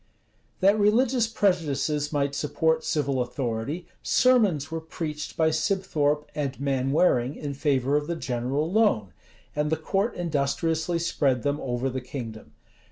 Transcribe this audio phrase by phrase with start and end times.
[0.61, 7.53] That religious prejudices might support civil authority, sermons were preached by Sibthorpe and Manwaring, in
[7.53, 9.13] favor of the general loan;
[9.55, 12.53] and the court industriously spread them over the kingdom.